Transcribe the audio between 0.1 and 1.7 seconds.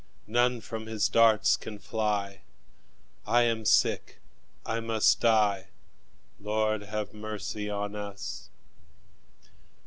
None from his darts